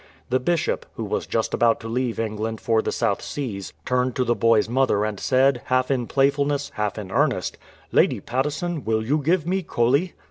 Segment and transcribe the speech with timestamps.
[0.31, 4.23] The Bishop, who was just about to leave England for the South Seas, turned to
[4.23, 7.59] the boy's mother and said, half in playfulness, half in earnest,
[7.91, 10.13] "Lady Patteson, will you give me Coley?"